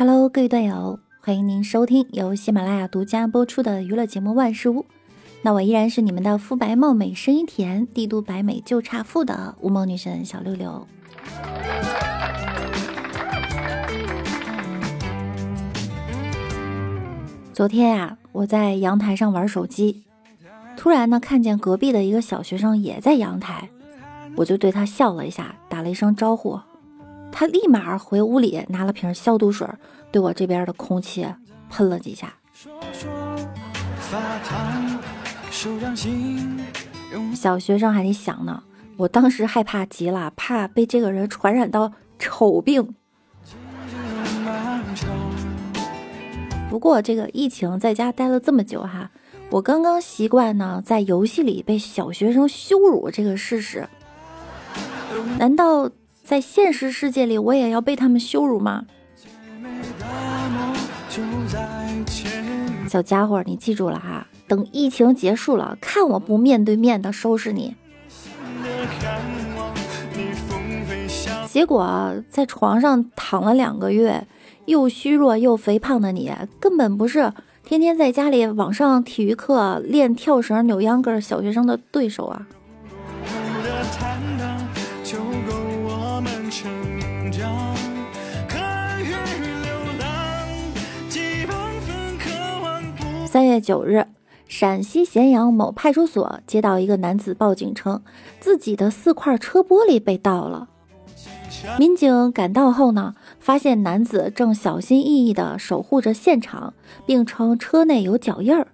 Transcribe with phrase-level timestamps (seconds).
[0.00, 4.80] Hello，各位队友，欢迎您收听由喜马拉雅独家播出的娱乐节目《万事屋》。
[5.42, 10.86] 那我依然是你们的肤白貌美、声音甜、帝都白美就差富的乌蒙女神小六六。
[17.52, 20.04] 昨天呀，我在阳台上玩手机，
[20.78, 23.68] 突然呢，看见隔壁的一个小学生也在阳台，
[24.36, 26.58] 我就对他笑了一下，打了一声招呼。
[27.32, 29.66] 他立马回屋里拿了瓶消毒水，
[30.10, 31.26] 对我这边的空气
[31.70, 32.34] 喷了几下。
[37.34, 38.62] 小学生还得想呢，
[38.96, 42.94] 我当时害怕极了，怕被这个人传染到丑病。
[46.68, 49.10] 不过这个疫情在家待了这么久哈，
[49.50, 53.88] 我刚刚习惯呢，在游戏里被小学生羞辱这个事实。
[55.38, 55.90] 难道？
[56.30, 58.84] 在现实世界里，我也要被他们羞辱吗？
[62.88, 67.74] 小家伙，你记住了哈，等疫情结束了，看我不面对面的收拾你。
[71.48, 74.24] 结果在床上躺了两个月，
[74.66, 77.32] 又虚弱又肥胖的你，根本不是
[77.64, 82.46] 天天在家里网上体育课练跳绳、扭秧歌小学生的对手啊！
[93.26, 94.06] 三月九日，
[94.48, 98.02] 陕西咸阳某派出所接到一个男子报警称，
[98.40, 100.68] 自己的四块车玻璃被盗了。
[101.78, 106.74] 民警赶到后呢，发现男子正小心翼翼地守护着现场，
[107.06, 108.66] 并称车内有脚印儿。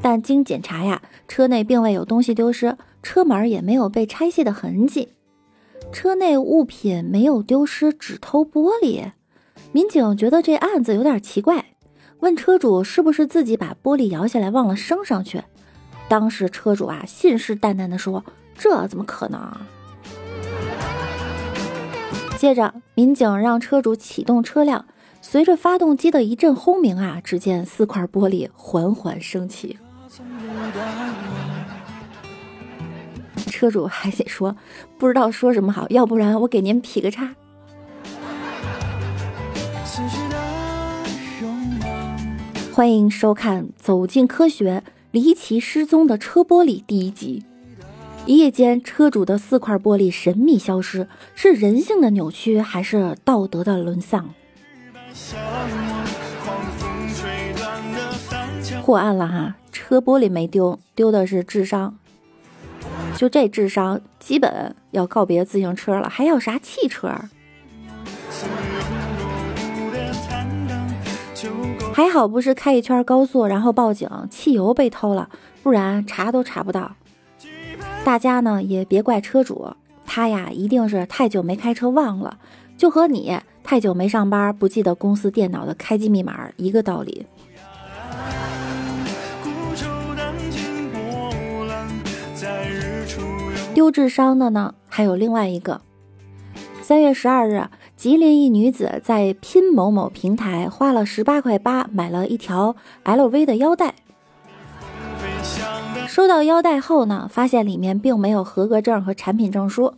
[0.00, 5.10] 但经检查呀，车内并未有东西丢失，车门也没有被拆卸的痕迹，
[5.92, 9.12] 车内物品没有丢失，只偷玻璃。
[9.72, 11.64] 民警觉得这案子有点奇怪。
[12.20, 15.42] 问车主是不是自己把玻璃摇下来忘了升上去？
[16.08, 18.24] 当时车主啊信誓旦旦地说
[18.58, 19.50] ：“这怎么可能？”
[22.36, 24.86] 接着，民警让车主启动车辆，
[25.22, 29.78] 随着发动机的一阵轰鸣啊，只见四块玻璃缓缓升起。
[33.60, 34.56] 车主还得说
[34.96, 37.34] 不知道说什么好，要不然我给您劈个叉。
[42.72, 47.44] 欢迎收看《走进科学：离奇失踪的车玻璃》第一集。
[48.24, 54.30] 一夜间，车主的四块玻璃神秘消失，是人性的扭曲，还是道德的沦丧？
[58.82, 61.98] 破案了哈，车玻璃没丢，丢的是智商。
[63.16, 67.12] 就这智商，基本要告别自行车了，还要啥汽车？
[71.92, 75.28] 还好不是开一圈高速，然后报警，汽油被偷了，
[75.62, 76.92] 不然查都查不到。
[78.04, 79.74] 大家呢也别怪车主，
[80.06, 82.38] 他呀一定是太久没开车忘了，
[82.78, 87.26] 就和你太久没上班不记得公司电脑的开机密码一个道理。
[93.74, 95.80] 丢智商的呢，还有另外一个。
[96.82, 97.64] 三月十二日。
[97.96, 103.94] 吉林一女子在拼某某平台花了十八块八买了一条 LV 的腰带，
[106.08, 109.92] 收到腰带后呢，发现里面并没有合格证和产品证书。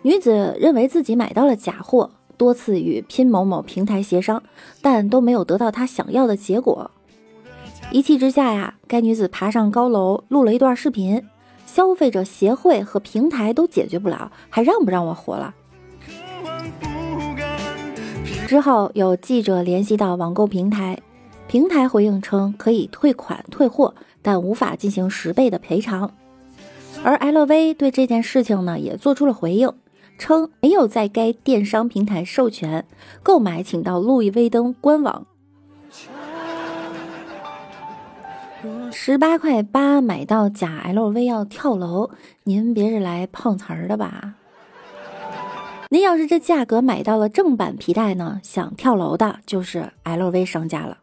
[0.00, 4.42] 女子认为自己买到了假货，多次与拼某某平台协商，
[4.80, 6.90] 但都没有得到她想要的结果。
[7.90, 11.22] 一气之下呀，该女子爬上高楼录了一段视频：
[11.74, 15.54] 消费者协会和平台都解决不了，还让不让我活了？
[18.46, 20.98] 之后有记者联系到网购平台，
[21.48, 26.10] 平台回应称可以退款退货，但无法进行十倍的赔偿。
[27.02, 29.72] 而 LV 对这件事情呢也做出了回应，
[30.18, 32.84] 称没有在该电商平台授权
[33.22, 35.26] 购买，请到路易威登官网。
[38.92, 42.10] 十八块八买到假 LV 要跳楼，
[42.44, 44.34] 您别是来碰瓷儿的吧？
[45.88, 50.98] 您要是这价格买到了正版皮带呢，想跳楼的就是 LV 商家了。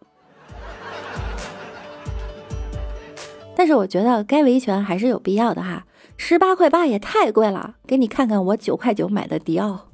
[3.56, 5.86] 但是我觉得该维权还是有必要的哈，
[6.16, 7.76] 十八块八也太贵了。
[7.86, 9.88] 给你看看我九块九买的迪奥，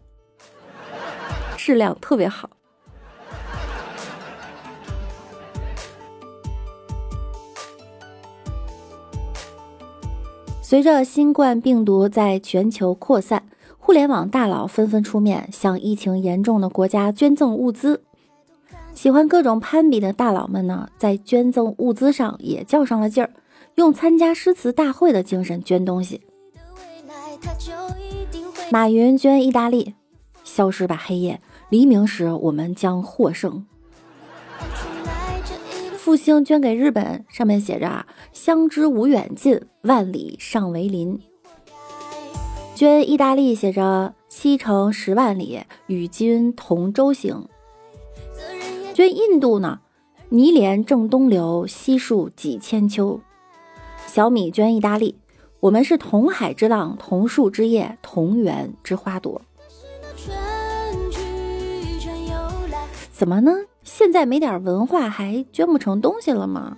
[1.58, 2.50] 质量特别好。
[10.68, 13.44] 随着新冠病毒在全球扩散。
[13.78, 18.02] 互联网大佬纷纷出面向疫情严重的国家捐赠物资。
[18.96, 23.30] 喜欢各种攀比的大佬们呢，在捐赠物资上也较上了劲儿，
[23.76, 26.22] 用参加诗词大会的精神捐东西。
[28.72, 29.94] 马云捐意大利，
[30.44, 31.40] 消失吧黑夜，
[31.70, 33.68] 黎明时我们将获胜。
[36.06, 41.20] 复兴捐给日本，上面写着“相知无远近，万里尚为邻”。
[42.76, 47.50] 捐意大利，写着“西程十万里，与君同舟行”。
[48.94, 49.80] 捐印度呢？
[50.30, 53.20] 泥莲正东流，西树几千秋。
[54.06, 55.18] 小米捐意大利，
[55.60, 59.42] 我们是同海之浪，同树之叶，同源之花朵。
[63.12, 63.52] 怎么呢？
[63.86, 66.78] 现在没点文化还捐不成东西了吗？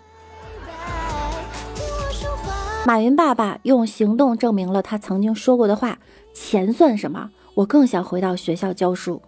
[2.85, 5.97] 马云爸爸用行动证明了他曾经说过的话：
[6.33, 7.31] 钱算什么？
[7.55, 9.21] 我更想回到学校教书。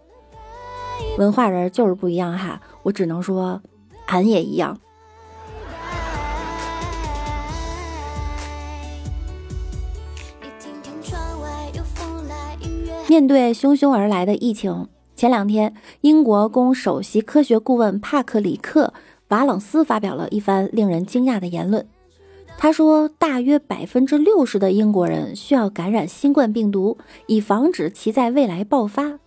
[1.17, 3.61] 文化人就是不一样哈，我只能说，
[4.07, 4.77] 俺也一样。
[13.07, 14.87] 面对汹汹而来的疫情，
[15.19, 18.93] 前两天，英国供首席科学顾问帕克里克·
[19.27, 21.85] 瓦朗斯发表了一番令人惊讶的言论。
[22.57, 29.19] 他说，大约百分之六十的英国人需要感染新冠病毒，以防止其在未来爆发。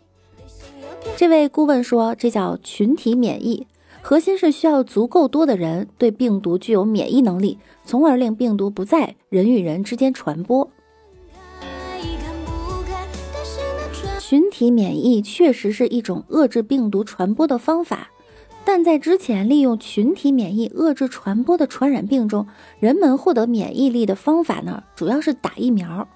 [1.15, 3.67] 这位顾问说：“这叫群体免疫，
[4.00, 10.71] 核心是需要足够多的人对病毒具有免疫能力，从而令病毒不在人与人之间传播。
[14.62, 18.11] 体免疫确实是一种遏制病毒传播的方法，
[18.64, 22.47] 但在之前利用群体免疫遏制传播的传染病中，
[22.79, 26.06] 人们获得免疫力的方法呢，主要是打疫苗。”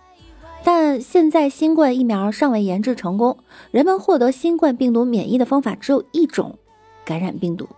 [0.63, 3.37] 但现在新冠疫苗尚未研制成功，
[3.73, 6.57] 人们获得新冠病毒免疫的方法只有一种：
[7.05, 7.69] 感染病毒，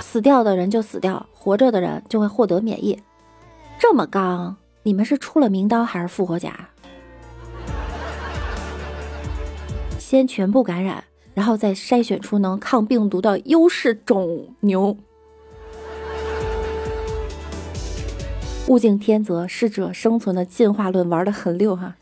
[0.00, 2.98] 死掉的人就死掉，活着的人就会获得免疫。
[3.78, 6.70] 这么刚，你们是出了名刀还是复活甲？
[10.10, 11.04] 先全部感染，
[11.34, 14.96] 然后再筛选出能抗病毒的优势种牛。
[18.66, 21.94] 物竞天择，适者生存的进化论玩的很溜哈。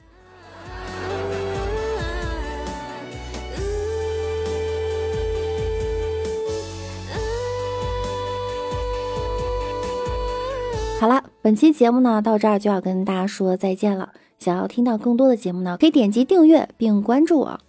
[10.98, 14.14] 好了，本期节目呢到这儿就要跟大家说再见了。
[14.38, 17.60] 想要听到更多的节目呢，可以点击订阅并关注我。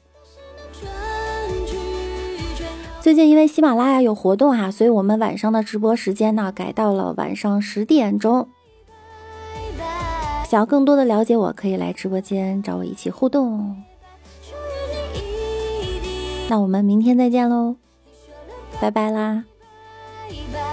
[3.02, 8.48] 最近因为喜马拉雅有活动哈，所以我们晚上的直播时间呢改到了晚上十点钟。
[10.48, 13.82] 想要更多的了解我，可以来直播间找我一起互动。
[16.50, 17.76] 那我们明天再见喽，
[18.82, 19.46] 拜拜啦！
[20.28, 20.69] 拜拜